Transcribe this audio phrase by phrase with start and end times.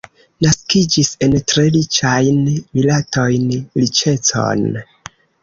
[0.43, 2.41] Naskiĝis en tre riĉajn
[2.79, 3.45] rilatojn,
[3.83, 4.67] riĉecon.